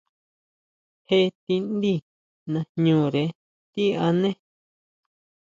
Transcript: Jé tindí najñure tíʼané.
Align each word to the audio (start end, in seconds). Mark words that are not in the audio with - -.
Jé 1.07 1.19
tindí 1.43 1.93
najñure 2.51 3.23
tíʼané. 3.71 4.29